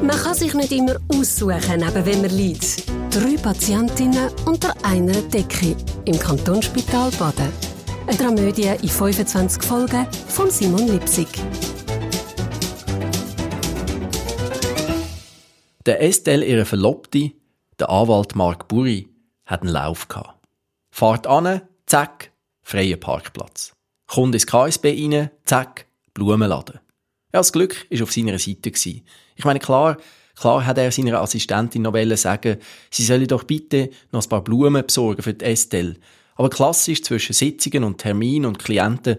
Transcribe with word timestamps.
Man 0.00 0.16
kann 0.16 0.34
sich 0.34 0.54
nicht 0.54 0.70
immer 0.70 0.96
aussuchen, 1.08 1.80
neben 1.80 2.06
wem 2.06 2.22
man 2.22 2.30
liegt. 2.30 2.88
Drei 3.10 3.36
Patientinnen 3.36 4.30
unter 4.46 4.72
einer 4.84 5.20
Decke 5.22 5.76
im 6.04 6.16
Kantonsspital 6.16 7.10
Baden. 7.18 7.52
Eine 8.06 8.16
Dramödie 8.16 8.74
in 8.80 8.88
25 8.88 9.60
Folgen 9.62 10.06
von 10.28 10.50
Simon 10.50 10.86
Lipsig. 10.86 11.28
Der 15.84 16.00
Estelle, 16.02 16.44
ihre 16.46 16.64
Verlobte, 16.64 17.32
der 17.80 17.90
Anwalt 17.90 18.36
Mark 18.36 18.68
Burri, 18.68 19.08
hat 19.46 19.62
einen 19.62 19.72
Lauf 19.72 20.06
gehabt. 20.06 20.46
Fahrt 20.92 21.26
an, 21.26 21.62
zack, 21.86 22.30
freier 22.62 22.98
Parkplatz. 22.98 23.72
Kommt 24.06 24.34
ins 24.34 24.46
KSB 24.46 24.90
rein, 24.90 25.30
zack, 25.44 25.86
Blumenladen. 26.14 26.78
Ja, 27.32 27.40
das 27.40 27.52
Glück 27.52 27.86
war 27.90 28.02
auf 28.02 28.12
seiner 28.12 28.38
Seite. 28.38 28.70
Ich 28.70 29.44
meine, 29.44 29.58
klar, 29.58 29.98
klar 30.34 30.64
hat 30.64 30.78
er 30.78 30.90
seiner 30.90 31.20
Assistentin 31.20 31.82
noch 31.82 31.94
sagen, 32.16 32.56
sie 32.90 33.04
solle 33.04 33.26
doch 33.26 33.44
bitte 33.44 33.90
noch 34.12 34.22
ein 34.22 34.28
paar 34.28 34.42
Blumen 34.42 34.86
besorgen 34.86 35.22
für 35.22 35.34
die 35.34 35.44
Estelle. 35.44 35.96
Aber 36.36 36.48
klassisch 36.48 37.02
zwischen 37.02 37.34
Sitzungen 37.34 37.84
und 37.84 37.98
Termin 37.98 38.46
und 38.46 38.58
Klienten 38.58 39.16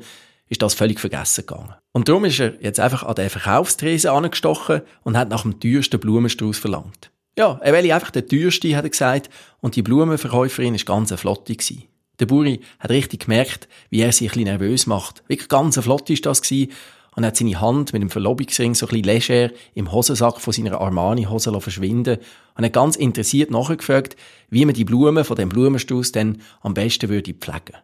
ist 0.47 0.61
das 0.63 0.73
völlig 0.73 0.99
vergessen 0.99 1.45
gegangen. 1.45 1.75
Und 1.91 2.09
darum 2.09 2.25
ist 2.25 2.39
er 2.39 2.59
jetzt 2.63 2.79
einfach 2.79 3.03
an 3.03 3.13
den 3.13 3.29
Verkaufstresen 3.29 4.09
angestochen 4.09 4.81
und 5.03 5.15
hat 5.15 5.29
nach 5.29 5.43
dem 5.43 5.59
teuersten 5.59 5.99
Blumenstrauß 5.99 6.57
verlangt. 6.57 7.11
Ja, 7.37 7.59
er 7.61 7.73
will 7.73 7.91
einfach 7.91 8.09
der 8.09 8.25
teuerste, 8.25 8.75
hat 8.75 8.85
er 8.85 8.89
gesagt, 8.89 9.29
und 9.59 9.75
die 9.75 9.83
Blumenverkäuferin 9.83 10.73
ist 10.73 10.87
ganz 10.87 11.11
eine 11.11 11.19
gewesen. 11.57 11.83
Der 12.19 12.25
Buri 12.25 12.61
hat 12.79 12.89
richtig 12.89 13.25
gemerkt, 13.25 13.69
wie 13.91 14.01
er 14.01 14.11
sich 14.11 14.27
ein 14.27 14.33
bisschen 14.33 14.43
nervös 14.45 14.87
macht. 14.87 15.23
Wirklich 15.27 15.47
ganz 15.47 15.77
eine 15.77 15.83
ist 16.13 16.25
das 16.25 16.41
gewesen 16.41 16.71
und 17.15 17.25
hat 17.25 17.37
seine 17.37 17.59
Hand 17.59 17.93
mit 17.93 18.01
dem 18.01 18.09
Verlobungsring 18.09 18.75
so 18.75 18.87
ein 18.87 19.01
bisschen 19.01 19.03
leger 19.03 19.51
im 19.73 19.91
Hosensack 19.91 20.39
von 20.39 20.53
seiner 20.53 20.79
Armani-Hose 20.79 21.59
verschwinden 21.59 22.17
und 22.55 22.65
hat 22.65 22.73
ganz 22.73 22.95
interessiert 22.95 23.51
nachgefragt, 23.51 24.15
wie 24.49 24.65
man 24.65 24.75
die 24.75 24.85
Blumen 24.85 25.23
von 25.23 25.35
dem 25.35 25.49
Blumenstrauß 25.49 26.11
dann 26.11 26.41
am 26.61 26.73
besten 26.73 27.09
würde 27.09 27.33
pflegen. 27.33 27.77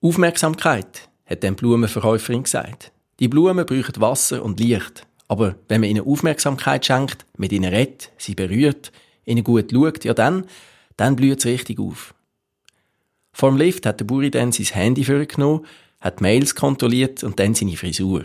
Aufmerksamkeit, 0.00 1.08
hat 1.26 1.42
die 1.42 1.50
Blumenverkäuferin 1.50 2.44
gesagt. 2.44 2.92
Die 3.18 3.28
Blumen 3.28 3.66
brauchen 3.66 4.00
Wasser 4.00 4.42
und 4.42 4.60
Licht. 4.60 5.06
Aber 5.28 5.56
wenn 5.68 5.80
man 5.80 5.90
ihnen 5.90 6.06
Aufmerksamkeit 6.06 6.86
schenkt, 6.86 7.26
mit 7.36 7.52
ihnen 7.52 7.72
redet, 7.72 8.12
sie 8.16 8.34
berührt, 8.34 8.92
ihnen 9.24 9.42
gut 9.42 9.72
schaut, 9.72 10.04
ja 10.04 10.14
dann, 10.14 10.46
dann 10.96 11.16
blüht 11.16 11.40
es 11.40 11.46
richtig 11.46 11.80
auf. 11.80 12.14
Vor 13.32 13.50
dem 13.50 13.58
Lift 13.58 13.84
hat 13.86 14.00
der 14.00 14.04
Buri 14.04 14.30
dann 14.30 14.52
sein 14.52 14.66
Handy 14.66 15.04
vorgenommen, 15.04 15.66
hat 16.00 16.20
Mails 16.20 16.54
kontrolliert 16.54 17.24
und 17.24 17.40
dann 17.40 17.54
seine 17.54 17.76
Frisur. 17.76 18.24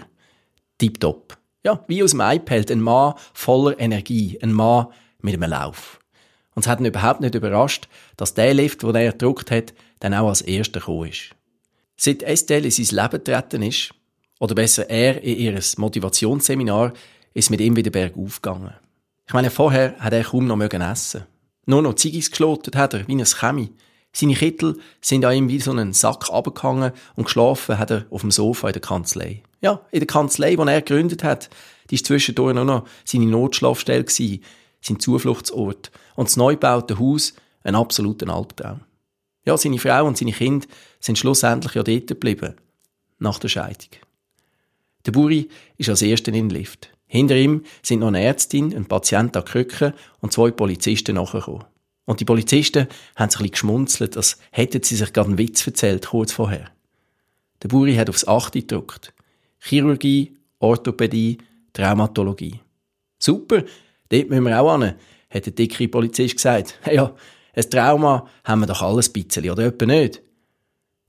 Tipptopp. 0.82 1.38
Ja, 1.64 1.84
wie 1.88 2.02
aus 2.02 2.10
dem 2.10 2.22
iPad, 2.22 2.72
ein 2.72 2.82
Mann 2.82 3.14
voller 3.34 3.80
Energie, 3.80 4.40
ein 4.42 4.52
Mann 4.52 4.88
mit 5.22 5.36
einem 5.36 5.52
Lauf. 5.52 6.00
Und 6.56 6.66
es 6.66 6.68
hat 6.68 6.80
ihn 6.80 6.88
überhaupt 6.88 7.22
nicht 7.22 7.36
überrascht, 7.36 7.88
dass 8.18 8.34
der 8.34 8.56
Lift, 8.56 8.82
den 8.82 8.96
er 8.96 9.12
gedruckt 9.12 9.52
hat, 9.52 9.76
dann 10.00 10.16
auch 10.16 10.30
als 10.30 10.42
erster 10.42 10.80
gekommen 10.80 11.09
ist. 11.09 11.36
Seit 11.98 12.24
Estelle 12.24 12.66
in 12.66 12.72
sein 12.72 12.96
Leben 12.96 13.24
getreten 13.24 13.62
ist, 13.62 13.94
oder 14.40 14.56
besser 14.56 14.90
er 14.90 15.22
in 15.22 15.38
ihr 15.38 15.59
Motivationsseminar, 15.78 16.94
ist 17.36 17.52
mit 17.52 17.62
ihm 17.62 17.76
wieder 17.76 17.92
bergauf 17.92 18.42
gegangen. 18.42 18.74
Ich 19.28 19.34
meine, 19.34 19.52
vorher 19.52 19.96
hat 20.00 20.14
er 20.14 20.24
kaum 20.24 20.48
noch 20.48 20.56
mögen 20.56 20.82
essen. 20.82 21.28
Nur 21.68 21.84
noch 21.84 21.94
Ziggis 21.94 22.32
geschlotet 22.32 22.76
hat 22.76 22.96
er, 22.96 23.08
wie 23.08 23.14
ein 23.14 23.24
Chemie. 23.24 23.72
Seine 24.14 24.34
Kittel 24.34 24.80
sind 25.00 25.24
an 25.26 25.36
ihm 25.36 25.48
wie 25.48 25.59
so 25.59 25.70
einen 25.70 25.94
Sack 25.94 26.32
abgehangen 26.32 26.92
und 27.16 27.26
geschlafen 27.26 27.78
hat 27.78 27.92
er 27.92 28.08
auf 28.09 28.22
dem 28.22 28.32
Sofa 28.32 28.68
in 28.70 28.74
der 28.74 28.82
Kanzlei. 28.82 29.44
Ja, 29.62 29.86
in 29.92 30.00
der 30.00 30.08
Kanzlei, 30.08 30.56
die 30.56 30.62
er 30.62 30.81
gegründet 30.81 31.23
hat, 31.23 31.50
die 31.90 31.95
ist 31.95 32.06
zwischendurch 32.06 32.56
noch, 32.56 32.66
noch 32.66 32.88
seine 33.06 33.28
Notschlafstelle 33.28 34.03
gewesen, 34.03 34.44
sein 34.81 35.00
Zufluchtsort 35.00 35.92
und 36.16 36.28
das 36.28 36.38
neu 36.38 36.53
gebaute 36.53 36.98
Haus 37.00 37.34
ein 37.64 37.76
absoluter 37.76 38.28
Albtraum. 38.30 38.81
Ja, 39.45 39.58
seine 39.58 39.80
Frau 39.80 40.06
und 40.06 40.18
seine 40.18 40.34
Kinder 40.34 40.68
sind 41.00 41.18
schlussendlich 41.18 41.74
ja 41.75 41.84
dort 41.84 42.08
geblieben. 42.08 42.56
Nach 43.19 43.40
der 43.40 43.50
Scheidung. 43.50 43.90
Der 45.06 45.12
Buri 45.12 45.50
ist 45.78 45.90
als 45.90 46.02
Erster 46.02 46.30
in 46.30 46.50
den 46.50 46.50
Lift. 46.50 46.90
Hinter 47.08 47.35
ihm 47.35 47.64
sind 47.84 48.00
noch 48.00 48.08
eine 48.08 48.22
Ärztin, 48.22 48.75
ein 48.75 48.85
Patient 48.85 49.35
an 49.35 49.46
Krücken 49.46 49.94
und 50.22 50.31
zwei 50.31 50.52
Polizisten 50.52 51.16
nachgekommen. 51.16 51.66
Und 52.06 52.19
die 52.19 52.25
Polizisten 52.25 52.88
haben 53.16 53.30
sich 53.30 53.40
ein 53.40 53.44
bisschen 53.44 53.52
geschmunzelt, 53.52 54.18
als 54.18 54.38
hätten 54.52 54.81
sie 54.84 54.96
sich 54.96 55.12
gerade 55.14 55.30
einen 55.30 55.38
Witz 55.38 55.66
erzählt, 55.66 56.08
kurz 56.08 56.31
vorher. 56.31 56.72
Der 57.62 57.68
Buri 57.68 57.96
hat 57.96 58.09
aufs 58.09 58.28
Achte 58.28 58.62
gedrückt. 58.62 59.14
Chirurgie, 59.63 60.35
Orthopädie, 60.59 61.38
Traumatologie. 61.73 62.59
Super, 63.19 63.63
dort 64.09 64.29
müssen 64.29 64.44
wir 64.44 64.59
auch 64.59 64.79
hin, 64.79 64.95
hat 65.29 65.45
der 65.45 65.53
dicke 65.53 65.88
Polizist 65.88 66.35
gesagt. 66.35 66.79
Ja, 66.91 67.16
ein 67.53 67.69
Trauma 67.69 68.27
haben 68.44 68.61
wir 68.61 68.67
doch 68.67 68.81
alles 68.81 69.09
ein 69.09 69.13
bisschen, 69.13 69.49
oder 69.49 69.66
etwa 69.66 69.85
nicht? 69.85 70.22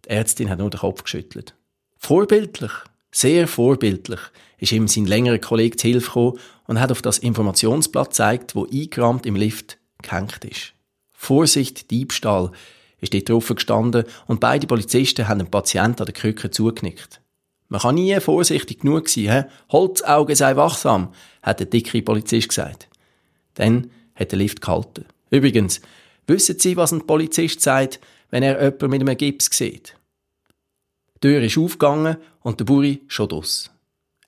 Die 0.04 0.10
Ärztin 0.10 0.50
hat 0.50 0.58
nur 0.58 0.70
den 0.70 0.80
Kopf 0.80 1.02
geschüttelt. 1.02 1.54
Vorbildlich, 1.96 2.72
sehr 3.10 3.48
vorbildlich, 3.48 4.20
ist 4.58 4.72
ihm 4.72 4.86
sein 4.86 5.06
längerer 5.06 5.38
Kollege 5.38 5.76
zu 5.76 5.88
Hilfe 5.88 6.06
gekommen 6.06 6.38
und 6.66 6.80
hat 6.80 6.90
auf 6.90 7.00
das 7.00 7.18
Informationsblatt 7.18 8.10
gezeigt, 8.10 8.54
wo 8.54 8.66
eingerahmt 8.66 9.24
im 9.24 9.36
Lift 9.36 9.78
gehängt 10.02 10.44
ist. 10.44 10.74
Vorsicht, 11.12 11.90
Diebstahl, 11.90 12.50
ist 13.00 13.14
dort 13.14 13.28
drauf 13.28 13.48
gestanden 13.48 14.04
und 14.26 14.40
beide 14.40 14.66
Polizisten 14.66 15.26
haben 15.26 15.38
dem 15.38 15.50
Patienten 15.50 16.00
an 16.02 16.06
der 16.06 16.14
Krücke 16.14 16.50
zugenickt. 16.50 17.20
Man 17.72 17.80
kann 17.80 17.94
nie 17.96 18.18
vorsichtig 18.20 18.80
genug 18.80 19.08
sein, 19.08 19.32
he? 19.32 19.42
Holzauge 19.70 20.36
sei 20.36 20.56
wachsam, 20.56 21.12
hat 21.42 21.58
der 21.58 21.66
dicke 21.66 22.02
Polizist 22.02 22.50
gesagt. 22.50 22.88
Dann 23.54 23.90
hat 24.14 24.30
der 24.30 24.38
Lift 24.38 24.60
gehalten. 24.60 25.06
Übrigens, 25.30 25.80
Wissen 26.26 26.58
Sie, 26.58 26.76
was 26.76 26.92
ein 26.92 27.06
Polizist 27.06 27.60
sagt, 27.60 28.00
wenn 28.30 28.42
er 28.42 28.62
jemanden 28.62 28.90
mit 28.90 29.00
einem 29.00 29.16
Gips 29.16 29.50
sieht? 29.52 29.96
Die 31.16 31.28
Tür 31.28 31.42
ist 31.42 31.58
aufgegangen 31.58 32.16
und 32.40 32.60
der 32.60 32.64
Buri 32.64 33.02
schon 33.08 33.28
draus. 33.28 33.70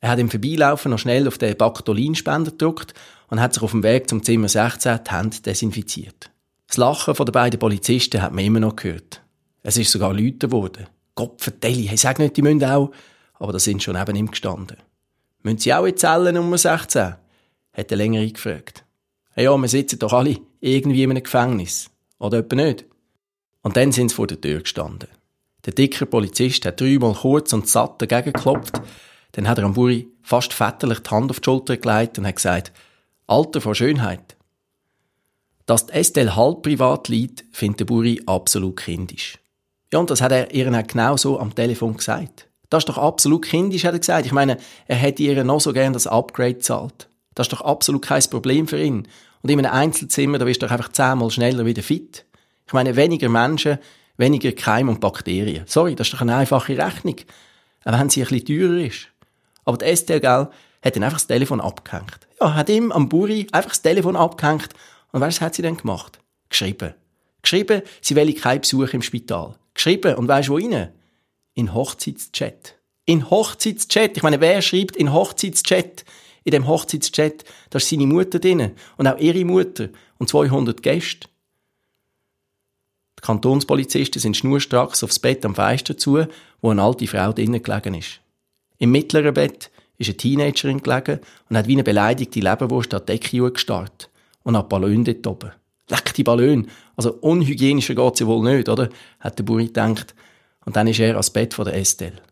Er 0.00 0.10
hat 0.10 0.18
im 0.18 0.30
Vorbeilaufen 0.30 0.90
noch 0.90 0.98
schnell 0.98 1.26
auf 1.28 1.38
den 1.38 1.56
Baktolinspender 1.56 2.50
gedrückt 2.50 2.94
und 3.28 3.40
hat 3.40 3.54
sich 3.54 3.62
auf 3.62 3.70
dem 3.70 3.82
Weg 3.82 4.08
zum 4.08 4.22
Zimmer 4.22 4.48
16 4.48 5.00
die 5.06 5.10
Hände 5.10 5.40
desinfiziert. 5.40 6.30
Das 6.66 6.76
Lachen 6.76 7.14
der 7.14 7.32
beiden 7.32 7.60
Polizisten 7.60 8.20
hat 8.20 8.32
man 8.32 8.44
immer 8.44 8.60
noch 8.60 8.76
gehört. 8.76 9.22
Es 9.62 9.76
ist 9.76 9.90
sogar 9.90 10.12
lauter 10.12 10.48
geworden. 10.48 10.86
Gott 11.14 11.40
vertelle, 11.40 11.88
hey, 11.88 11.96
sag 11.96 12.18
nicht, 12.18 12.36
die 12.36 12.42
müssen 12.42 12.64
auch. 12.64 12.90
Aber 13.44 13.52
da 13.52 13.58
sind 13.58 13.82
schon 13.82 13.94
neben 13.94 14.16
ihm 14.16 14.30
gestanden. 14.30 14.78
Müssen 15.42 15.58
Sie 15.58 15.74
auch 15.74 15.84
in 15.84 15.98
Zelle 15.98 16.32
Nummer 16.32 16.56
16? 16.56 17.16
hat 17.74 17.90
der 17.90 17.98
längere 17.98 18.26
gefragt. 18.26 18.86
Ja, 19.36 19.54
wir 19.54 19.68
sitzen 19.68 19.98
doch 19.98 20.14
alle 20.14 20.38
irgendwie 20.60 21.02
in 21.02 21.10
einem 21.10 21.22
Gefängnis. 21.22 21.90
Oder 22.18 22.38
etwa 22.38 22.56
nicht? 22.56 22.86
Und 23.60 23.76
dann 23.76 23.92
sind 23.92 24.08
sie 24.08 24.14
vor 24.14 24.26
der 24.26 24.40
Tür 24.40 24.60
gestanden. 24.60 25.10
Der 25.66 25.74
dicke 25.74 26.06
Polizist 26.06 26.64
hat 26.64 26.80
dreimal 26.80 27.12
kurz 27.12 27.52
und 27.52 27.68
satt 27.68 28.00
dagegen 28.00 28.32
geklopft. 28.32 28.80
Dann 29.32 29.46
hat 29.46 29.58
er 29.58 29.64
am 29.64 29.74
Buri 29.74 30.08
fast 30.22 30.54
väterlich 30.54 31.00
die 31.00 31.10
Hand 31.10 31.30
auf 31.30 31.40
die 31.40 31.44
Schulter 31.44 31.76
gelegt 31.76 32.16
und 32.16 32.26
hat 32.26 32.36
gesagt, 32.36 32.72
Alter 33.26 33.60
vor 33.60 33.74
Schönheit. 33.74 34.36
Dass 35.66 35.84
die 35.88 35.92
Estelle 35.92 36.34
halb 36.34 36.62
privat 36.62 37.08
liegt, 37.08 37.44
findet 37.52 37.80
der 37.80 37.84
Buri 37.84 38.22
absolut 38.24 38.76
kindisch. 38.76 39.38
Ja, 39.92 39.98
und 39.98 40.08
das 40.08 40.22
hat 40.22 40.32
er 40.32 40.54
ihr 40.54 40.70
genau 40.70 41.18
so 41.18 41.38
am 41.38 41.54
Telefon 41.54 41.98
gesagt. 41.98 42.48
Das 42.74 42.80
ist 42.80 42.88
doch 42.88 42.98
absolut 42.98 43.44
kindisch, 43.44 43.84
hat 43.84 43.92
er 43.92 44.00
gesagt. 44.00 44.26
Ich 44.26 44.32
meine, 44.32 44.56
er 44.88 44.96
hätte 44.96 45.22
ihr 45.22 45.44
noch 45.44 45.60
so 45.60 45.72
gern 45.72 45.92
das 45.92 46.08
Upgrade 46.08 46.58
zahlt. 46.58 47.08
Das 47.36 47.46
ist 47.46 47.52
doch 47.52 47.60
absolut 47.60 48.02
kein 48.02 48.20
Problem 48.24 48.66
für 48.66 48.82
ihn. 48.82 49.06
Und 49.42 49.50
in 49.50 49.60
einem 49.60 49.72
Einzelzimmer, 49.72 50.38
da 50.38 50.44
bist 50.44 50.60
du 50.60 50.66
doch 50.66 50.72
einfach 50.72 50.90
zehnmal 50.90 51.30
schneller 51.30 51.66
wieder 51.66 51.84
fit. 51.84 52.24
Ich 52.66 52.72
meine, 52.72 52.96
weniger 52.96 53.28
Menschen, 53.28 53.78
weniger 54.16 54.50
Keim 54.50 54.88
und 54.88 54.98
Bakterien. 54.98 55.62
Sorry, 55.68 55.94
das 55.94 56.08
ist 56.08 56.14
doch 56.14 56.22
eine 56.22 56.34
einfache 56.34 56.76
Rechnung. 56.76 57.14
Auch 57.84 57.92
wenn 57.92 58.10
sie 58.10 58.22
ein 58.24 58.28
bisschen 58.28 58.44
teurer 58.44 58.84
ist. 58.84 59.06
Aber 59.64 59.78
die 59.78 59.94
STL, 59.94 60.18
gell, 60.18 60.48
hat 60.82 60.96
dann 60.96 61.04
einfach 61.04 61.18
das 61.18 61.28
Telefon 61.28 61.60
abgehängt. 61.60 62.26
Ja, 62.40 62.54
hat 62.54 62.68
ihm 62.70 62.90
am 62.90 63.08
Buri 63.08 63.46
einfach 63.52 63.70
das 63.70 63.82
Telefon 63.82 64.16
abgehängt. 64.16 64.70
Und 65.12 65.20
weißt 65.20 65.40
was 65.40 65.46
hat 65.46 65.54
sie 65.54 65.62
dann 65.62 65.76
gemacht? 65.76 66.18
Geschrieben. 66.48 66.94
Geschrieben, 67.40 67.82
sie 68.00 68.16
will 68.16 68.34
keinen 68.34 68.62
Besuch 68.62 68.92
im 68.94 69.02
Spital. 69.02 69.54
Geschrieben, 69.74 70.16
und 70.16 70.26
weißt 70.26 70.48
wo 70.48 70.56
rein? 70.56 70.90
In 71.54 71.74
Hochzeitschat. 71.74 72.74
In 73.06 73.30
Hochzeitschat. 73.30 74.16
Ich 74.16 74.22
meine, 74.22 74.40
wer 74.40 74.60
schreibt 74.62 74.96
in 74.96 75.12
Hochzeitschat? 75.12 76.04
in 76.44 76.52
dem 76.52 76.68
Hochzeitschat, 76.68 77.44
da 77.70 77.78
ist 77.78 77.88
seine 77.88 78.06
Mutter 78.06 78.38
drin 78.38 78.72
und 78.96 79.06
auch 79.06 79.18
ihre 79.18 79.44
Mutter 79.44 79.88
und 80.18 80.28
200 80.28 80.82
Gäste. 80.82 81.28
Die 83.18 83.22
Kantonspolizisten 83.22 84.20
sind 84.20 84.36
schnurstracks 84.36 85.02
aufs 85.02 85.18
Bett 85.18 85.44
am 85.44 85.54
Fenster 85.54 85.96
zu, 85.96 86.26
wo 86.60 86.70
eine 86.70 86.82
alte 86.82 87.06
Frau 87.06 87.32
drinnen 87.32 87.62
gelegen 87.62 87.94
ist. 87.94 88.20
Im 88.78 88.90
mittleren 88.90 89.32
Bett 89.32 89.70
ist 89.96 90.08
eine 90.08 90.16
Teenagerin 90.18 90.82
gelegen 90.82 91.20
und 91.48 91.56
hat 91.56 91.66
wie 91.66 91.72
eine 91.72 91.84
beleidigte 91.84 92.40
Leberwurst 92.40 92.92
an 92.92 93.00
die 93.00 93.18
Decke 93.18 93.50
gestarrt 93.50 94.10
und 94.42 94.56
an 94.56 94.68
Ballon 94.68 95.04
dort 95.04 95.26
oben. 95.26 95.52
Leck 95.88 96.14
die 96.14 96.24
Ballon! 96.24 96.68
Also 96.96 97.12
unhygienischer 97.14 97.94
geht's 97.94 98.20
ja 98.20 98.26
wohl 98.26 98.42
nicht, 98.42 98.68
oder? 98.68 98.90
hat 99.20 99.38
der 99.38 99.44
Buri 99.44 99.66
gedacht. 99.66 100.14
Und 100.64 100.76
dann 100.76 100.86
ist 100.86 101.00
er 101.00 101.12
ans 101.12 101.30
Bett 101.30 101.54
von 101.54 101.64
der 101.64 101.74
Estelle. 101.74 102.22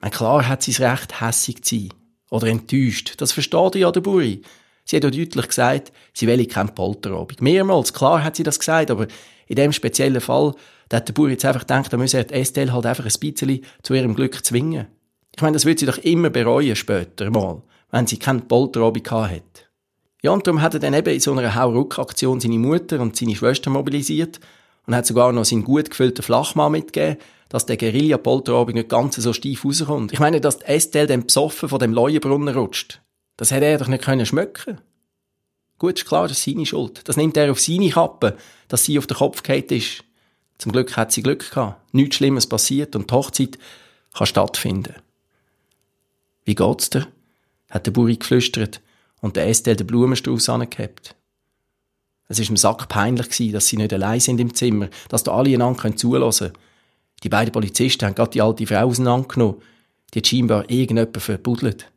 Mein 0.00 0.10
klar 0.10 0.46
hat 0.46 0.62
sie 0.62 0.72
Recht, 0.82 1.20
hässig 1.20 1.64
zu 1.64 1.76
sein. 1.76 1.88
Oder 2.30 2.48
enttäuscht. 2.48 3.14
Das 3.18 3.32
versteht 3.32 3.74
ja 3.76 3.90
der 3.90 4.00
Buri. 4.00 4.42
Sie 4.84 4.96
hat 4.96 5.04
auch 5.04 5.10
deutlich 5.10 5.48
gesagt, 5.48 5.92
sie 6.14 6.26
will 6.26 6.46
keine 6.46 6.72
Polterabend. 6.72 7.42
Mehrmals, 7.42 7.92
klar 7.92 8.22
hat 8.22 8.36
sie 8.36 8.42
das 8.42 8.58
gesagt, 8.58 8.90
aber 8.90 9.06
in 9.46 9.56
dem 9.56 9.72
speziellen 9.72 10.20
Fall, 10.20 10.54
da 10.88 10.98
hat 10.98 11.08
der 11.08 11.14
Bauer 11.14 11.28
jetzt 11.30 11.44
einfach 11.44 11.62
gedacht, 11.62 11.92
da 11.92 11.96
müsse 11.96 12.24
die 12.24 12.34
Estelle 12.34 12.72
halt 12.72 12.86
einfach 12.86 13.04
ein 13.04 13.12
bisschen 13.20 13.64
zu 13.82 13.94
ihrem 13.94 14.14
Glück 14.14 14.44
zwingen. 14.44 14.86
Ich 15.34 15.42
meine, 15.42 15.54
das 15.54 15.66
wird 15.66 15.78
sie 15.78 15.86
doch 15.86 15.98
immer 15.98 16.30
bereuen 16.30 16.76
später 16.76 17.30
mal, 17.30 17.62
wenn 17.90 18.06
sie 18.06 18.18
keinen 18.18 18.48
Polterabend 18.48 19.04
gehabt 19.04 19.32
hat. 19.32 19.70
Ja, 20.22 20.32
und 20.32 20.46
darum 20.46 20.62
hat 20.62 20.74
er 20.74 20.80
dann 20.80 20.94
eben 20.94 21.14
in 21.14 21.20
so 21.20 21.32
einer 21.32 21.54
Hauruck-Aktion 21.54 22.40
seine 22.40 22.58
Mutter 22.58 23.00
und 23.00 23.16
seine 23.16 23.36
Schwester 23.36 23.70
mobilisiert 23.70 24.40
und 24.88 24.96
hat 24.96 25.06
sogar 25.06 25.32
noch 25.32 25.44
seinen 25.44 25.64
gut 25.64 25.90
gefüllten 25.90 26.22
Flachmann 26.22 26.72
mitgegeben, 26.72 27.18
dass 27.50 27.66
der 27.66 27.76
Guerilla-Polterabend 27.76 28.74
nicht 28.74 28.88
ganz 28.88 29.16
so 29.16 29.34
steif 29.34 29.62
rauskommt. 29.62 30.14
Ich 30.14 30.18
meine, 30.18 30.40
dass 30.40 30.62
Estelle 30.62 31.06
dann 31.06 31.26
besoffen 31.26 31.68
von 31.68 31.78
dem 31.78 31.92
Leuenbrunnen 31.92 32.54
rutscht. 32.54 33.02
Das 33.36 33.50
hätte 33.50 33.66
er 33.66 33.76
doch 33.76 33.88
nicht 33.88 34.02
können 34.02 34.24
schmecken. 34.24 34.80
Gut, 35.78 35.98
ist 35.98 36.08
klar, 36.08 36.26
das 36.26 36.38
ist 36.38 36.44
seine 36.44 36.64
Schuld. 36.64 37.06
Das 37.06 37.18
nimmt 37.18 37.36
er 37.36 37.50
auf 37.50 37.60
seine 37.60 37.90
Kappe, 37.90 38.38
dass 38.68 38.86
sie 38.86 38.98
auf 38.98 39.06
den 39.06 39.18
Kopf 39.18 39.42
gefallen 39.42 39.66
ist. 39.68 40.04
Zum 40.56 40.72
Glück 40.72 40.96
hat 40.96 41.12
sie 41.12 41.22
Glück 41.22 41.50
gehabt. 41.50 41.94
Nichts 41.94 42.16
Schlimmes 42.16 42.46
passiert 42.46 42.96
und 42.96 43.10
die 43.10 43.14
Hochzeit 43.14 43.58
kann 44.14 44.26
stattfinden. 44.26 44.94
Wie 46.46 46.54
geht's 46.54 46.88
dir? 46.88 47.06
hat 47.68 47.84
der 47.84 47.90
Buri 47.90 48.16
geflüstert 48.16 48.80
und 49.20 49.36
der 49.36 49.48
Estelle 49.48 49.76
den 49.76 49.86
Blumenstrauß 49.86 50.48
angehabt. 50.48 51.14
Es 52.28 52.38
war 52.38 52.48
im 52.48 52.56
Sack 52.56 52.88
peinlich, 52.88 53.30
gewesen, 53.30 53.52
dass 53.52 53.66
sie 53.66 53.78
nicht 53.78 53.92
allein 53.92 54.20
sind 54.20 54.40
im 54.40 54.54
Zimmer, 54.54 54.88
dass 55.08 55.24
da 55.24 55.32
alle 55.32 55.54
einander 55.54 55.96
zulassen 55.96 56.52
können. 56.52 56.64
Die 57.22 57.28
beiden 57.28 57.52
Polizisten 57.52 58.06
haben 58.06 58.14
gerade 58.14 58.30
die 58.30 58.42
alte 58.42 58.66
Frau 58.66 58.86
auseinandergenommen. 58.86 59.56
Die 60.12 60.18
hat 60.18 60.26
scheinbar 60.26 60.70
irgendjemand 60.70 61.16
verbuddelt. 61.16 61.90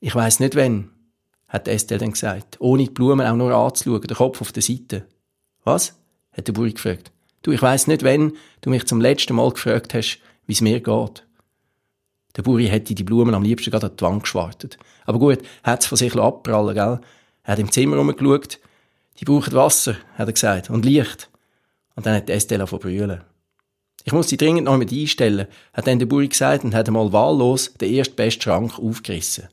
Ich 0.00 0.14
weiss 0.14 0.40
nicht 0.40 0.56
wann, 0.56 0.90
hat 1.48 1.68
Estelle 1.68 2.00
dann 2.00 2.12
gesagt, 2.12 2.56
ohne 2.60 2.84
die 2.84 2.90
Blumen 2.90 3.26
auch 3.26 3.36
nur 3.36 3.52
anzuschauen, 3.52 4.00
den 4.00 4.16
Kopf 4.16 4.40
auf 4.40 4.52
der 4.52 4.62
Seite. 4.62 5.06
Was? 5.64 5.94
hat 6.32 6.46
der 6.46 6.52
Buri 6.52 6.72
gefragt. 6.72 7.10
Du, 7.42 7.50
ich 7.50 7.60
weiss 7.60 7.86
nicht 7.86 8.04
wann 8.04 8.32
du 8.60 8.70
mich 8.70 8.86
zum 8.86 9.00
letzten 9.00 9.34
Mal 9.34 9.50
gefragt 9.50 9.94
hast, 9.94 10.20
wie 10.46 10.52
es 10.52 10.60
mir 10.60 10.80
geht. 10.80 11.26
Der 12.36 12.42
Buri 12.42 12.68
hätte 12.68 12.94
die 12.94 13.04
Blumen 13.04 13.34
am 13.34 13.42
liebsten 13.42 13.70
gerade 13.70 13.88
an 13.88 13.96
die 13.96 14.02
Wand 14.02 14.22
geschwartet. 14.22 14.78
Aber 15.04 15.18
gut, 15.18 15.38
hat 15.64 15.80
es 15.80 15.86
von 15.86 15.98
sich 15.98 16.14
abprallen, 16.16 16.74
gell? 16.74 17.00
Er 17.42 17.52
hat 17.52 17.58
im 17.58 17.72
Zimmer 17.72 17.96
rumgeschaut. 17.96 18.58
Die 19.18 19.24
brauchen 19.24 19.52
Wasser, 19.52 19.96
hat 20.16 20.28
er 20.28 20.32
gesagt, 20.32 20.70
und 20.70 20.84
Licht. 20.84 21.30
Und 21.94 22.06
dann 22.06 22.14
hat 22.14 22.30
Estelle 22.30 22.66
verbrüllen. 22.66 23.22
Ich 24.04 24.12
muss 24.12 24.28
sie 24.28 24.38
dringend 24.38 24.64
noch 24.64 24.78
mit 24.78 24.92
einstellen, 24.92 25.46
hat 25.74 25.86
dann 25.86 25.98
der 25.98 26.06
Buri 26.06 26.28
gesagt 26.28 26.64
und 26.64 26.74
hat 26.74 26.88
einmal 26.88 27.12
wahllos 27.12 27.74
den 27.74 27.92
ersten 27.92 28.16
besten 28.16 28.42
Schrank 28.42 28.78
aufgerissen. 28.78 29.48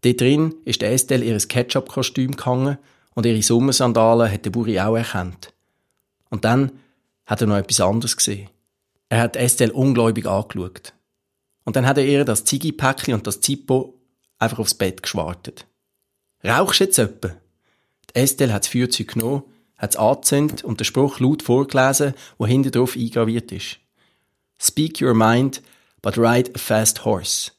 Dort 0.00 0.20
drin 0.20 0.54
ist 0.64 0.82
Estelle 0.82 1.24
ihres 1.24 1.48
Ketchup-Kostüm 1.48 2.36
gehangen 2.36 2.78
und 3.14 3.26
ihre 3.26 3.42
Sommersandalen 3.42 4.32
hat 4.32 4.44
der 4.44 4.50
Buri 4.50 4.80
auch 4.80 4.96
erkannt. 4.96 5.52
Und 6.30 6.44
dann 6.44 6.72
hat 7.26 7.42
er 7.42 7.46
noch 7.46 7.56
etwas 7.56 7.80
anderes 7.80 8.16
gesehen. 8.16 8.48
Er 9.08 9.20
hat 9.20 9.36
Estelle 9.36 9.72
ungläubig 9.72 10.26
angeschaut. 10.26 10.94
Und 11.64 11.76
dann 11.76 11.86
hat 11.86 11.98
er 11.98 12.04
ihr 12.04 12.24
das 12.24 12.44
Ziggy-Päckchen 12.44 13.14
und 13.14 13.26
das 13.26 13.40
Zippo 13.40 13.94
einfach 14.38 14.58
aufs 14.58 14.74
Bett 14.74 15.02
geschwartet. 15.02 15.66
Rauchst 16.44 16.80
jetzt 16.80 16.98
etwa? 16.98 17.36
Die 18.10 18.20
Estelle 18.20 18.52
hat 18.52 18.64
das 18.64 18.72
Feuerzeug 18.72 19.08
genommen, 19.14 19.44
hat 19.76 19.90
es 19.90 19.96
angezündet 19.96 20.64
und 20.64 20.80
den 20.80 20.84
Spruch 20.84 21.20
laut 21.20 21.42
vorgelesen, 21.42 22.14
wo 22.36 22.46
hinten 22.46 22.72
drauf 22.72 22.96
eingraviert 22.96 23.52
ist. 23.52 23.78
Speak 24.60 25.00
your 25.00 25.14
mind, 25.14 25.62
but 26.02 26.18
ride 26.18 26.50
a 26.54 26.58
fast 26.58 27.04
horse. 27.04 27.52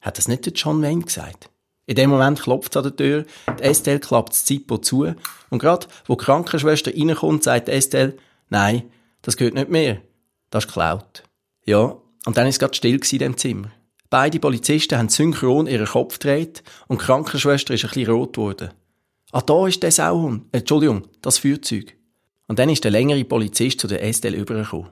Hat 0.00 0.16
das 0.16 0.28
nicht 0.28 0.46
der 0.46 0.54
John 0.54 0.82
Wayne 0.82 1.02
gesagt? 1.02 1.50
In 1.86 1.96
dem 1.96 2.10
Moment 2.10 2.40
klopft 2.40 2.72
es 2.72 2.76
an 2.76 2.84
der 2.84 2.96
Tür, 2.96 3.26
die 3.58 3.62
Estelle 3.62 4.00
klappt 4.00 4.30
das 4.30 4.44
Zippo 4.44 4.78
zu 4.78 5.14
und 5.50 5.58
gerade, 5.58 5.86
wo 6.06 6.14
die 6.14 6.24
Krankenschwester 6.24 6.92
reinkommt, 6.94 7.42
sagt 7.42 7.68
Estelle, 7.68 8.16
nein, 8.48 8.84
das 9.22 9.36
gehört 9.36 9.54
nicht 9.54 9.70
mehr. 9.70 10.00
Das 10.50 10.64
ist 10.64 10.68
geklaut. 10.68 11.24
Ja, 11.66 11.96
und 12.24 12.36
dann 12.36 12.46
ist 12.46 12.54
es 12.54 12.58
gerade 12.60 12.74
still 12.74 13.00
in 13.10 13.18
dem 13.18 13.36
Zimmer. 13.36 13.70
Beide 14.10 14.40
Polizisten 14.40 14.98
haben 14.98 15.08
synchron 15.08 15.68
ihren 15.68 15.86
Kopf 15.86 16.18
gedreht 16.18 16.64
und 16.88 17.00
die 17.00 17.04
Krankenschwester 17.04 17.74
ist 17.74 17.84
ein 17.84 17.90
bisschen 17.90 18.12
rot 18.12 18.34
geworden. 18.34 18.70
Ah, 19.30 19.40
da 19.40 19.68
ist 19.68 19.84
der 19.84 19.92
Sauhund. 19.92 20.46
Entschuldigung, 20.50 21.06
das 21.22 21.38
Feuerzeug. 21.38 21.96
Und 22.48 22.58
dann 22.58 22.68
ist 22.68 22.82
der 22.82 22.90
längere 22.90 23.24
Polizist 23.24 23.78
zu 23.78 23.86
der 23.86 24.02
Estelle 24.02 24.36
übergekommen. 24.36 24.90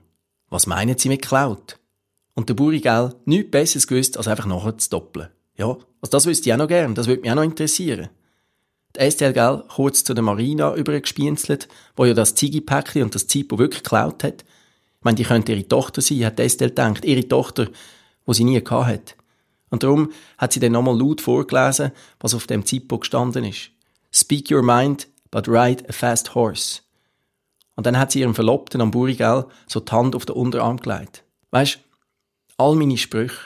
Was 0.48 0.68
meinen 0.68 0.96
Sie 0.96 1.08
mit 1.08 1.22
Cloud? 1.22 1.80
Und 2.34 2.48
der 2.48 2.54
Buri, 2.54 2.78
gell, 2.78 3.12
nichts 3.24 3.50
Besseres 3.50 3.88
gewusst, 3.88 4.16
als 4.16 4.28
einfach 4.28 4.46
nachher 4.46 4.78
zu 4.78 4.90
doppeln. 4.90 5.28
Ja, 5.56 5.66
also 5.66 6.10
das 6.10 6.26
wüsste 6.26 6.48
ich 6.48 6.52
auch 6.54 6.58
noch 6.58 6.68
gern, 6.68 6.94
das 6.94 7.08
würde 7.08 7.22
mich 7.22 7.30
auch 7.32 7.34
noch 7.34 7.42
interessieren. 7.42 8.10
Die 8.94 9.00
Estelle, 9.00 9.32
gell, 9.32 9.64
kurz 9.74 10.04
zu 10.04 10.14
der 10.14 10.22
Marina 10.22 10.76
übergespienzelt, 10.76 11.66
wo 11.96 12.04
ja 12.04 12.14
das 12.14 12.36
Ziggy-Päckchen 12.36 13.02
und 13.02 13.14
das 13.16 13.26
Zippo 13.26 13.58
wirklich 13.58 13.82
geklaut 13.82 14.22
hat. 14.22 14.42
Ich 14.42 15.04
meine, 15.04 15.16
die 15.16 15.24
könnte 15.24 15.52
ihre 15.52 15.66
Tochter 15.66 16.00
sein, 16.00 16.24
hat 16.24 16.38
Estelle 16.38 16.70
gedacht. 16.70 17.04
Ihre 17.04 17.26
Tochter, 17.26 17.68
wo 18.28 18.34
sie 18.34 18.44
nie 18.44 18.60
hat. 18.60 19.16
Und 19.70 19.82
darum 19.82 20.12
hat 20.36 20.52
sie 20.52 20.60
dann 20.60 20.72
nochmal 20.72 20.98
laut 20.98 21.22
vorgelesen, 21.22 21.92
was 22.20 22.34
auf 22.34 22.46
dem 22.46 22.64
Zippo 22.66 22.98
gestanden 22.98 23.42
ist. 23.44 23.70
Speak 24.12 24.50
your 24.50 24.62
mind, 24.62 25.08
but 25.30 25.48
ride 25.48 25.82
a 25.88 25.92
fast 25.92 26.34
horse. 26.34 26.82
Und 27.74 27.86
dann 27.86 27.98
hat 27.98 28.12
sie 28.12 28.20
ihrem 28.20 28.34
Verlobten 28.34 28.82
am 28.82 28.90
Burigel 28.90 29.46
so 29.66 29.80
die 29.80 29.90
Hand 29.90 30.14
auf 30.14 30.26
den 30.26 30.36
Unterarm 30.36 30.76
gelegt. 30.76 31.24
Weisst, 31.52 31.78
all 32.58 32.74
meine 32.74 32.98
Sprüche, 32.98 33.38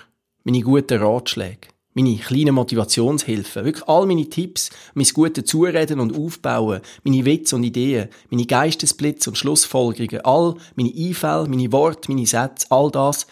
meine 0.42 0.62
guten 0.62 1.00
Ratschläge, 1.00 1.68
meine 1.94 2.16
kleinen 2.16 2.56
Motivationshilfen, 2.56 3.64
wirklich 3.64 3.86
all 3.86 4.06
meine 4.06 4.28
Tipps, 4.28 4.70
mein 4.94 5.06
gutes 5.06 5.44
Zureden 5.44 6.00
und 6.00 6.16
Aufbauen, 6.18 6.80
meine 7.04 7.24
Witze 7.24 7.54
und 7.54 7.62
Ideen, 7.62 8.08
meine 8.30 8.46
Geistesblitze 8.46 9.30
und 9.30 9.36
Schlussfolgerungen, 9.36 10.24
all 10.24 10.56
meine 10.74 10.92
Einfälle, 10.92 11.46
meine 11.48 11.70
Worte, 11.70 12.10
meine 12.10 12.26
Sätze, 12.26 12.66
all 12.70 12.90
das 12.90 13.28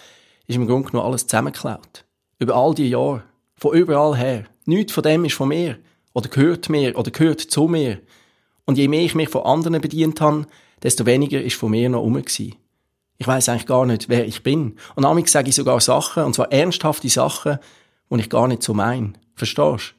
ist 0.51 0.57
im 0.57 0.67
Grunde 0.67 0.91
genommen 0.91 1.07
alles 1.07 1.27
zusammengeklaut. 1.27 2.05
Über 2.39 2.57
all 2.57 2.75
die 2.75 2.89
Jahre. 2.89 3.23
Von 3.55 3.77
überall 3.77 4.17
her. 4.17 4.47
Nichts 4.65 4.93
von 4.93 5.03
dem 5.03 5.25
ist 5.25 5.35
von 5.35 5.49
mir. 5.49 5.79
Oder 6.13 6.29
gehört 6.29 6.69
mir. 6.69 6.99
Oder 6.99 7.11
gehört 7.11 7.41
zu 7.41 7.69
mir. 7.69 8.01
Und 8.65 8.77
je 8.77 8.89
mehr 8.89 9.03
ich 9.03 9.15
mich 9.15 9.29
von 9.29 9.45
anderen 9.45 9.81
bedient 9.81 10.21
habe, 10.21 10.47
desto 10.83 11.07
weniger 11.07 11.41
ist 11.41 11.57
von 11.57 11.71
mir 11.71 11.89
noch 11.89 12.01
rum 12.01 12.21
Ich 12.27 13.27
weiß 13.27 13.49
eigentlich 13.49 13.67
gar 13.67 13.87
nicht, 13.87 14.09
wer 14.09 14.27
ich 14.27 14.43
bin. 14.43 14.77
Und 14.97 15.05
amig 15.05 15.29
sage 15.29 15.51
ich 15.51 15.55
sogar 15.55 15.81
Sachen, 15.81 16.25
und 16.25 16.35
zwar 16.35 16.51
ernsthafte 16.53 17.09
Sachen, 17.09 17.59
und 18.09 18.19
ich 18.19 18.29
gar 18.29 18.49
nicht 18.49 18.63
so 18.63 18.75
mein. 18.75 19.17
Verstehst? 19.37 19.95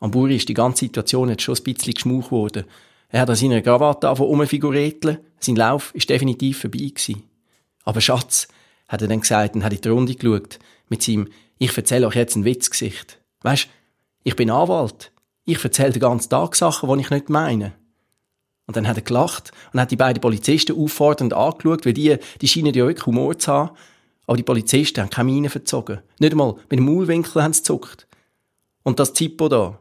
Am 0.00 0.10
Buri 0.10 0.36
ist 0.36 0.48
die 0.48 0.54
ganze 0.54 0.86
Situation 0.86 1.28
jetzt 1.28 1.42
schon 1.42 1.54
ein 1.54 1.62
bisschen 1.62 1.94
geschmauch 1.94 2.26
geworden. 2.26 2.64
Er 3.08 3.20
hat 3.20 3.30
an 3.30 3.36
seiner 3.36 3.62
Krawatte 3.62 4.08
angefangen 4.08 4.30
rumfiguretteln. 4.30 5.18
Sein 5.38 5.56
Lauf 5.56 5.94
ist 5.94 6.10
definitiv 6.10 6.60
vorbei 6.60 6.78
gewesen. 6.78 7.22
Aber 7.84 8.00
Schatz, 8.00 8.48
hat 8.92 9.00
er 9.00 9.08
dann 9.08 9.20
gesagt 9.20 9.54
und 9.54 9.64
hat 9.64 9.72
in 9.72 9.80
die 9.80 9.88
Runde 9.88 10.14
geschaut. 10.14 10.58
Mit 10.90 11.02
seinem, 11.02 11.28
ich 11.56 11.74
erzähle 11.74 12.06
euch 12.06 12.14
jetzt 12.14 12.36
ein 12.36 12.44
Witzgesicht. 12.44 13.18
Weisst, 13.40 13.68
ich 14.22 14.36
bin 14.36 14.50
Anwalt. 14.50 15.10
Ich 15.46 15.64
erzähle 15.64 15.92
den 15.92 16.00
ganzen 16.00 16.28
Tag 16.28 16.54
Sachen, 16.54 16.92
die 16.92 17.00
ich 17.00 17.10
nicht 17.10 17.30
meine. 17.30 17.72
Und 18.66 18.76
dann 18.76 18.86
hat 18.86 18.98
er 18.98 19.02
gelacht 19.02 19.50
und 19.72 19.80
hat 19.80 19.90
die 19.90 19.96
beiden 19.96 20.20
Polizisten 20.20 20.78
auffordernd 20.78 21.32
angeschaut, 21.32 21.86
weil 21.86 21.94
die, 21.94 22.18
die 22.40 22.48
scheinen 22.48 22.74
ja 22.74 22.86
wirklich 22.86 23.06
Humor 23.06 23.38
zu 23.38 23.50
haben. 23.50 23.76
Aber 24.26 24.36
die 24.36 24.42
Polizisten 24.42 25.00
haben 25.00 25.10
keine 25.10 25.32
Miene 25.32 25.48
verzogen. 25.48 26.00
Nicht 26.20 26.32
einmal 26.32 26.54
mit 26.70 26.78
dem 26.78 26.84
Maulwinkel 26.84 27.42
haben 27.42 27.54
sie 27.54 27.62
zuckt. 27.62 28.06
Und 28.82 29.00
das 29.00 29.14
Zippo 29.14 29.48
da, 29.48 29.78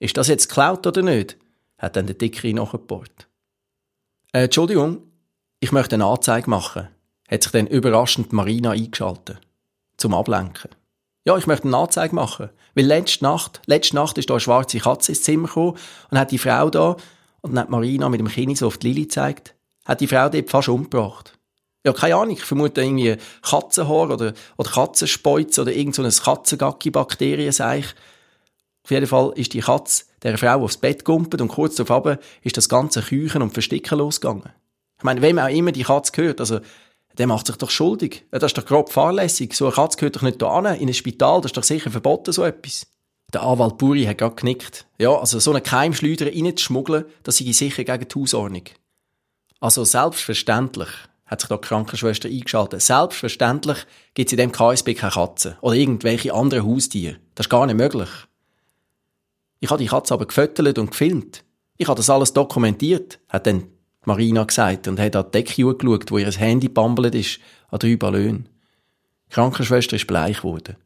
ist 0.00 0.16
das 0.16 0.28
jetzt 0.28 0.48
geklaut 0.48 0.86
oder 0.86 1.02
nicht? 1.02 1.38
hat 1.78 1.96
dann 1.96 2.06
der 2.06 2.14
Dickere 2.14 2.52
nachgebohrt. 2.52 3.26
Äh, 4.32 4.44
Entschuldigung, 4.44 4.98
ich 5.60 5.72
möchte 5.72 5.96
eine 5.96 6.04
Anzeige 6.04 6.50
machen, 6.50 6.88
hat 7.30 7.42
sich 7.42 7.52
dann 7.52 7.66
überraschend 7.66 8.32
Marina 8.32 8.72
eingeschaltet. 8.72 9.38
Zum 9.96 10.14
Ablenken. 10.14 10.70
Ja, 11.26 11.36
ich 11.36 11.46
möchte 11.46 11.68
eine 11.68 11.76
Anzeige 11.76 12.14
machen. 12.14 12.50
Weil 12.74 12.86
letzte 12.86 13.24
Nacht, 13.24 13.60
letzte 13.66 13.96
Nacht 13.96 14.18
ist 14.18 14.30
da 14.30 14.34
eine 14.34 14.40
schwarze 14.40 14.78
Katze 14.78 15.12
ins 15.12 15.22
Zimmer 15.22 15.48
gekommen 15.48 15.76
und 16.10 16.18
hat 16.18 16.30
die 16.30 16.38
Frau 16.38 16.70
da, 16.70 16.96
und 17.42 17.54
dann 17.54 17.60
hat 17.60 17.70
Marina 17.70 18.08
mit 18.08 18.20
dem 18.20 18.28
Kinn 18.28 18.54
so 18.54 18.66
auf 18.66 18.78
die 18.78 18.88
Lili 18.88 19.02
gezeigt, 19.02 19.54
hat 19.84 20.00
die 20.00 20.06
Frau 20.06 20.28
dort 20.28 20.50
fast 20.50 20.68
umgebracht. 20.68 21.38
Ja, 21.84 21.92
keine 21.92 22.16
Ahnung, 22.16 22.34
ich 22.34 22.44
vermute 22.44 22.82
irgendwie 22.82 23.16
Katzenhaar 23.42 24.10
oder, 24.10 24.34
oder 24.58 24.70
Katzenspeuz 24.70 25.58
oder 25.58 25.72
irgend 25.72 25.94
so 25.94 26.02
ein 26.02 26.10
Katzengacki-Bakterienseich. 26.10 27.94
Auf 28.84 28.90
jeden 28.90 29.06
Fall 29.06 29.32
ist 29.36 29.54
die 29.54 29.60
Katze 29.60 30.04
der 30.22 30.36
Frau 30.36 30.62
aufs 30.62 30.76
Bett 30.76 31.04
gumpet 31.04 31.40
und 31.40 31.48
kurz 31.48 31.76
darauf 31.76 32.18
ist 32.42 32.56
das 32.56 32.68
ganze 32.68 33.00
Küchen 33.00 33.40
und 33.40 33.52
Versticken 33.52 33.98
losgegangen. 33.98 34.50
Ich 34.98 35.04
meine, 35.04 35.22
wem 35.22 35.38
auch 35.38 35.48
immer 35.48 35.72
die 35.72 35.84
Katze 35.84 36.12
gehört, 36.12 36.40
also, 36.40 36.60
der 37.18 37.26
macht 37.26 37.46
sich 37.46 37.56
doch 37.56 37.70
schuldig. 37.70 38.24
Das 38.30 38.44
ist 38.44 38.58
doch 38.58 38.64
grob 38.64 38.92
fahrlässig. 38.92 39.54
So 39.54 39.66
eine 39.66 39.74
Katze 39.74 39.98
gehört 39.98 40.16
doch 40.16 40.22
nicht 40.22 40.40
da 40.40 40.58
in 40.72 40.88
ein 40.88 40.94
Spital, 40.94 41.40
das 41.40 41.50
ist 41.50 41.56
doch 41.56 41.64
sicher 41.64 41.90
verboten, 41.90 42.32
so 42.32 42.44
etwas. 42.44 42.86
Der 43.32 43.42
Anwalt 43.42 43.78
Buri 43.78 44.04
hat 44.04 44.18
gerade 44.18 44.34
genickt. 44.34 44.86
Ja, 44.98 45.16
also 45.16 45.38
so 45.38 45.50
eine 45.50 45.60
Keimschleuder 45.60 46.26
reinzuschmuggeln, 46.26 47.04
das 47.22 47.38
sei 47.38 47.52
sicher 47.52 47.84
gegen 47.84 48.08
die 48.08 48.18
Hausordnung. 48.18 48.64
Also 49.60 49.84
selbstverständlich 49.84 50.88
hat 51.26 51.40
sich 51.40 51.48
da 51.48 51.56
die 51.56 51.68
Krankenschwester 51.68 52.28
eingeschaltet. 52.28 52.82
Selbstverständlich 52.82 53.78
gibt 54.14 54.28
es 54.28 54.32
in 54.32 54.38
dem 54.38 54.52
KSB 54.52 54.94
keine 54.94 55.12
Katzen 55.12 55.56
oder 55.60 55.76
irgendwelche 55.76 56.34
anderen 56.34 56.66
Haustiere. 56.66 57.18
Das 57.36 57.46
ist 57.46 57.50
gar 57.50 57.66
nicht 57.66 57.76
möglich. 57.76 58.08
Ich 59.60 59.70
habe 59.70 59.82
die 59.82 59.88
Katze 59.88 60.14
aber 60.14 60.26
gefüttert 60.26 60.78
und 60.78 60.90
gefilmt. 60.90 61.44
Ich 61.76 61.86
habe 61.86 61.96
das 61.96 62.10
alles 62.10 62.32
dokumentiert, 62.32 63.20
hat 63.28 63.46
dann 63.46 63.68
Marina 64.04 64.44
gesagt 64.44 64.88
und 64.88 64.98
hat 64.98 65.16
an 65.16 65.26
die 65.26 65.30
Decke 65.42 65.74
geschaut, 65.74 66.10
wo 66.10 66.18
ihr 66.18 66.30
Handy 66.30 66.68
bambelt 66.68 67.14
ist, 67.14 67.38
an 67.70 67.78
drei 67.78 67.96
Ballonen. 67.96 68.48
Die 69.28 69.34
Krankenschwester 69.34 69.96
ist 69.96 70.06
bleich 70.06 70.38
geworden. 70.38 70.76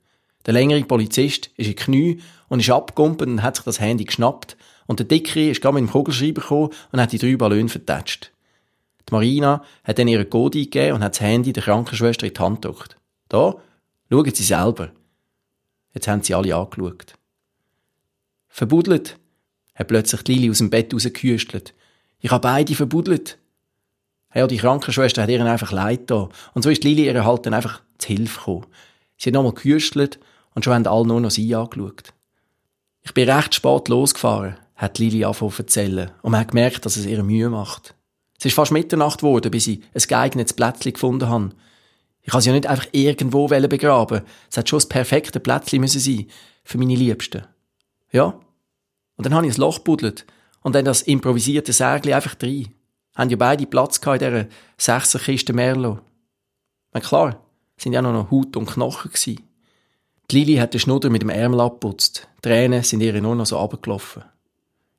Der 0.47 0.53
längere 0.53 0.83
Polizist 0.85 1.51
ist 1.57 1.69
in 1.69 1.77
Knie 1.77 2.21
und 2.49 2.61
ist 2.61 2.71
abgekumpelt 2.71 3.31
und 3.31 3.43
hat 3.43 3.57
sich 3.57 3.65
das 3.65 3.81
Handy 3.81 4.05
geschnappt. 4.05 4.57
Und 4.87 4.99
der 4.99 5.07
Dickere 5.07 5.51
ist 5.51 5.63
gerade 5.63 5.81
mit 5.81 5.89
dem 5.89 5.93
Kugelschreiber 5.93 6.43
gekommen 6.43 6.71
und 6.93 7.01
hat 7.01 7.13
die 7.13 7.19
drei 7.19 7.37
Ballone 7.37 7.69
vertatscht. 7.69 8.33
Die 9.09 9.13
Marina 9.13 9.65
hat 9.85 9.99
dann 9.99 10.09
ihren 10.09 10.29
Code 10.29 10.59
eingegeben 10.59 10.97
und 10.97 11.05
hat 11.05 11.15
das 11.15 11.21
Handy 11.21 11.53
der 11.53 11.63
Krankenschwester 11.63 12.27
in 12.27 12.35
die 12.35 12.41
Hand 12.41 12.63
gedrückt. 12.63 12.97
Da, 13.29 13.55
schauen 14.11 14.35
Sie 14.35 14.43
selber. 14.43 14.91
Jetzt 15.95 16.09
haben 16.09 16.23
sie 16.23 16.35
alle 16.35 16.55
angeschaut. 16.55 17.15
Verbudelt, 18.49 19.19
hat 19.75 19.89
plötzlich 19.89 20.23
die 20.23 20.35
Lili 20.35 20.51
aus 20.51 20.59
dem 20.59 20.71
Bett 20.71 20.93
rausgehüstelt. 20.93 21.75
Ich 22.25 22.31
habe 22.31 22.41
beide 22.41 22.75
verbudelt. 22.75 23.37
Ja, 24.35 24.47
die 24.47 24.57
Krankenschwester 24.57 25.23
hat 25.23 25.29
ihr 25.29 25.45
einfach 25.45 25.73
leid 25.73 26.11
da. 26.11 26.31
Und 26.55 26.63
so 26.63 26.71
ist 26.71 26.83
Lili 26.83 27.05
ihr 27.05 27.23
halt 27.23 27.45
dann 27.45 27.53
einfach 27.53 27.83
zu 27.99 28.09
Hilfe 28.09 28.39
gekommen. 28.39 28.67
Sie 29.19 29.29
hat 29.29 29.35
nochmal 29.35 29.53
gehüstelt 29.53 30.19
und 30.55 30.65
schon 30.65 30.73
haben 30.73 30.87
alle 30.87 31.07
nur 31.07 31.21
noch 31.21 31.31
sie 31.31 31.55
angeschaut. 31.55 32.15
Ich 33.03 33.13
bin 33.13 33.29
recht 33.29 33.55
spät 33.55 33.89
losgefahren, 33.89 34.57
hat 34.75 34.99
Lili 34.99 35.23
angefangen 35.23 35.53
zu 35.53 35.63
erzählen. 35.65 36.13
Und 36.23 36.31
man 36.31 36.41
hat 36.41 36.49
gemerkt, 36.49 36.87
dass 36.87 36.97
es 36.97 37.05
ihr 37.05 37.23
Mühe 37.23 37.51
macht. 37.51 37.95
Es 38.39 38.47
ist 38.47 38.55
fast 38.55 38.73
Mitternacht 38.73 39.19
geworden, 39.19 39.51
bis 39.51 39.67
ich 39.67 39.83
ein 39.93 40.03
geeignetes 40.09 40.55
Plätzchen 40.55 40.95
gefunden 40.95 41.29
habe. 41.29 41.51
Ich 42.23 42.33
kann 42.33 42.41
sie 42.41 42.49
ja 42.49 42.55
nicht 42.55 42.67
einfach 42.67 42.87
irgendwo 42.93 43.49
begraben. 43.49 44.23
Es 44.51 44.57
hat 44.57 44.71
schon 44.71 44.79
das 44.79 44.89
perfekte 44.89 45.41
Plätzchen 45.41 45.83
müssen 45.83 46.01
sein 46.01 46.27
für 46.65 46.79
meine 46.79 46.97
Liebsten. 46.97 47.43
Ja. 48.13 48.41
Und 49.17 49.27
dann 49.27 49.35
habe 49.35 49.47
ich 49.47 49.55
ein 49.55 49.61
Loch 49.61 49.81
buddelt 49.81 50.25
und 50.65 50.75
dann 50.75 50.85
das 50.85 51.03
improvisierte 51.03 51.73
Särgli 51.73 52.13
einfach 52.13 52.35
rein. 52.43 52.75
Haben 53.15 53.31
ja 53.31 53.37
beide 53.37 53.67
Platz 53.67 54.01
gehabt 54.01 54.23
in 54.23 54.29
dieser 54.29 54.47
Sechserkiste 54.77 55.53
Merlot. 55.53 56.01
Na 56.93 57.01
klar, 57.01 57.41
sind 57.77 57.93
ja 57.93 58.03
noch 58.03 58.31
Haut 58.31 58.57
und 58.57 58.67
Knochen 58.67 59.13
gewesen. 59.13 59.43
Die 60.31 60.39
Lili 60.39 60.57
hat 60.57 60.73
den 60.73 60.81
Schnudder 60.81 61.11
mit 61.11 61.23
dem 61.23 61.29
Ärmel 61.29 61.61
abputzt. 61.61 62.29
Tränen 62.43 62.83
sind 62.83 63.03
ihr 63.03 63.21
nur 63.21 63.37
noch 63.37 63.47
so 63.47 63.59
abgelaufen. 63.59 64.25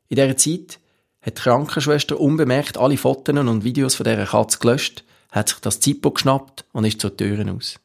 In 0.07 0.15
dieser 0.17 0.38
Zeit 0.38 0.79
hat 1.22 1.39
die 1.39 1.41
Krankenschwester 1.41 2.19
unbemerkt 2.19 2.77
alle 2.77 2.98
Fotos 2.98 3.36
und 3.36 3.63
Videos 3.63 3.95
von 3.95 4.03
dieser 4.03 4.27
Katze 4.27 4.60
gelöscht, 4.60 5.03
hat 5.31 5.50
sich 5.50 5.60
das 5.60 5.79
Zippo 5.79 6.12
geschnappt 6.12 6.65
und 6.74 6.86
ist 6.86 7.01
zur 7.01 7.17
Tür 7.17 7.43
aus. 7.51 7.79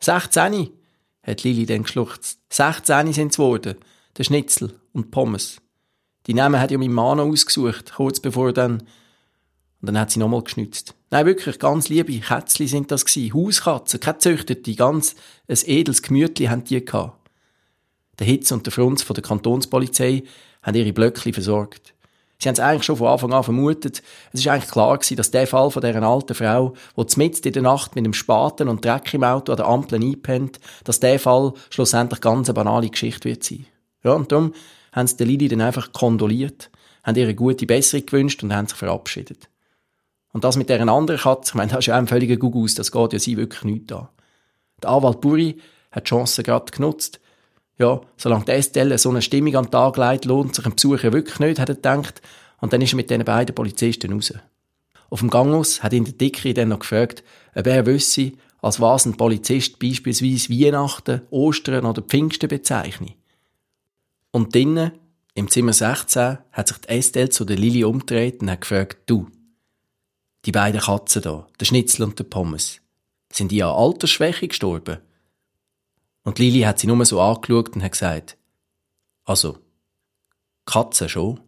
16, 0.00 0.70
hat 1.22 1.42
Lili 1.42 1.66
dann 1.66 1.82
geschluchzt. 1.82 2.40
16 2.50 3.12
sind 3.12 3.32
es 3.32 3.36
geworden. 3.36 3.76
Der 4.16 4.24
Schnitzel 4.24 4.80
und 4.92 5.10
Pommes. 5.10 5.60
Die 6.26 6.34
Namen 6.34 6.60
hat 6.60 6.70
ja 6.70 6.78
mein 6.78 6.92
Mann 6.92 7.20
ausgesucht, 7.20 7.92
kurz 7.94 8.20
bevor 8.20 8.52
dann 8.52 8.82
und 9.80 9.88
dann 9.94 10.00
hat 10.00 10.10
sie 10.10 10.18
nochmal 10.18 10.42
geschnitzt. 10.42 10.94
Nein, 11.10 11.26
wirklich, 11.26 11.58
ganz 11.58 11.88
liebe 11.88 12.18
Kätzli 12.18 12.66
sind 12.66 12.90
das 12.90 13.04
gewesen. 13.04 13.34
Hauskatzen, 13.34 14.00
keine 14.00 14.18
züchtete, 14.18 14.74
ganz 14.74 15.14
ein 15.48 15.58
edles 15.66 16.02
Gemütli 16.02 16.46
haben 16.46 16.64
die 16.64 16.84
gehabt. 16.84 17.30
Der 18.18 18.26
Hitz 18.26 18.50
und 18.50 18.64
der 18.66 18.72
Frunz 18.72 19.02
von 19.02 19.14
der 19.14 19.22
Kantonspolizei 19.22 20.24
haben 20.62 20.74
ihre 20.74 20.92
Blöckli 20.92 21.32
versorgt. 21.32 21.94
Sie 22.38 22.48
haben 22.48 22.54
es 22.54 22.60
eigentlich 22.60 22.82
schon 22.82 22.96
von 22.96 23.06
Anfang 23.06 23.32
an 23.32 23.44
vermutet. 23.44 24.02
Es 24.32 24.40
ist 24.40 24.48
eigentlich 24.48 24.70
klar 24.70 24.98
gewesen, 24.98 25.16
dass 25.16 25.30
der 25.30 25.46
Fall 25.46 25.70
von 25.70 25.82
dieser 25.82 26.02
alten 26.02 26.34
Frau, 26.34 26.74
die 26.96 27.16
mitten 27.16 27.46
in 27.46 27.52
der 27.52 27.62
Nacht 27.62 27.94
mit 27.94 28.04
einem 28.04 28.12
Spaten 28.12 28.68
und 28.68 28.84
Dreck 28.84 29.14
im 29.14 29.24
Auto 29.24 29.52
an 29.52 29.56
der 29.56 29.66
Ampel 29.66 30.02
einpennt, 30.02 30.58
dass 30.84 31.00
der 31.00 31.18
Fall 31.18 31.52
schlussendlich 31.70 32.20
ganz 32.20 32.48
eine 32.48 32.54
banale 32.54 32.90
Geschichte 32.90 33.28
wird 33.28 33.44
sein. 33.44 33.66
Ja, 34.02 34.12
und 34.12 34.32
darum 34.32 34.52
haben 34.96 35.06
sie 35.06 35.16
der 35.16 35.26
Lili 35.26 35.46
dann 35.46 35.60
einfach 35.60 35.92
kondoliert, 35.92 36.70
haben 37.04 37.16
ihr 37.16 37.24
eine 37.24 37.34
gute 37.34 37.66
Besserung 37.66 38.06
gewünscht 38.06 38.42
und 38.42 38.52
haben 38.52 38.66
sich 38.66 38.78
verabschiedet. 38.78 39.48
Und 40.32 40.42
das 40.42 40.56
mit 40.56 40.68
deren 40.68 40.88
anderen 40.88 41.20
Katze, 41.20 41.50
ich 41.50 41.54
meine, 41.54 41.70
das 41.70 41.80
ist 41.80 41.86
ja 41.86 41.96
ein 41.96 42.08
völliger 42.08 42.36
Gugus, 42.36 42.74
das 42.74 42.90
geht 42.90 43.12
ja 43.12 43.18
sie 43.18 43.36
wirklich 43.36 43.62
nicht 43.64 43.92
an. 43.92 44.08
Der 44.82 44.90
Anwalt 44.90 45.20
Buri 45.20 45.58
hat 45.92 46.06
die 46.06 46.08
Chance 46.08 46.42
gerade 46.42 46.70
genutzt. 46.72 47.20
Ja, 47.78 48.00
solange 48.16 48.46
die 48.46 48.52
Estelle 48.52 48.98
so 48.98 49.10
eine 49.10 49.22
Stimmung 49.22 49.54
an 49.56 49.66
den 49.66 49.70
Tag 49.70 49.96
legt, 49.96 50.24
lohnt 50.24 50.54
sich 50.54 50.64
ein 50.66 50.74
Besuch 50.74 51.02
ja 51.02 51.12
wirklich 51.12 51.38
nicht, 51.38 51.58
hat 51.58 51.68
er 51.68 51.74
gedacht. 51.74 52.22
Und 52.60 52.72
dann 52.72 52.80
ist 52.80 52.92
er 52.92 52.96
mit 52.96 53.10
den 53.10 53.24
beiden 53.24 53.54
Polizisten 53.54 54.12
raus. 54.12 54.32
Auf 55.10 55.20
dem 55.20 55.30
Gang 55.30 55.54
aus 55.54 55.82
hat 55.82 55.92
ihn 55.92 56.04
der 56.04 56.14
Dicke 56.14 56.54
dann 56.54 56.70
noch 56.70 56.80
gefragt, 56.80 57.22
ob 57.54 57.66
er 57.66 57.86
wüsste, 57.86 58.32
als 58.60 58.80
was 58.80 59.06
ein 59.06 59.16
Polizist 59.16 59.78
beispielsweise 59.78 60.50
Weihnachten, 60.50 61.22
Ostern 61.30 61.84
oder 61.84 62.02
Pfingsten 62.02 62.48
bezeichnet. 62.48 63.14
Und 64.36 64.54
drinnen, 64.54 64.92
im 65.32 65.50
Zimmer 65.50 65.72
16, 65.72 66.36
hat 66.52 66.68
sich 66.68 66.76
die 66.76 66.88
Estelle 66.90 67.30
zu 67.30 67.46
der 67.46 67.56
Lili 67.56 67.84
umgedreht 67.84 68.42
und 68.42 68.50
hat 68.50 68.60
gefragt, 68.60 68.98
du, 69.06 69.30
die 70.44 70.52
beiden 70.52 70.78
Katzen 70.78 71.22
da, 71.22 71.46
der 71.58 71.64
Schnitzel 71.64 72.02
und 72.02 72.18
der 72.18 72.24
Pommes, 72.24 72.82
sind 73.32 73.50
die 73.50 73.62
an 73.62 73.70
Altersschwäche 73.70 74.48
gestorben? 74.48 74.98
Und 76.22 76.38
Lili 76.38 76.60
hat 76.60 76.78
sie 76.78 76.86
nur 76.86 77.02
so 77.06 77.18
angeschaut 77.18 77.74
und 77.74 77.82
hat 77.82 77.92
gesagt, 77.92 78.36
also, 79.24 79.56
Katzen 80.66 81.08
schon. 81.08 81.40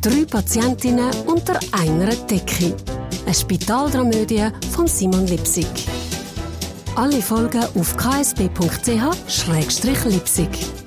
Drei 0.00 0.24
Patientinnen 0.24 1.10
unter 1.26 1.60
einer 1.72 2.16
Decke. 2.16 2.74
Eine 3.26 3.34
Spitaldramödie 3.34 4.48
von 4.70 4.86
Simon 4.86 5.26
Lipsig. 5.26 5.66
Alle 6.96 7.20
Folgen 7.20 7.62
auf 7.74 7.94
ksb.ch-lipsig. 7.98 10.85